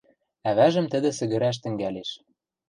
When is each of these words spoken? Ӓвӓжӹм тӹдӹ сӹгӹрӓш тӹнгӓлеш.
Ӓвӓжӹм 0.49 0.85
тӹдӹ 0.91 1.09
сӹгӹрӓш 1.17 1.57
тӹнгӓлеш. 1.63 2.09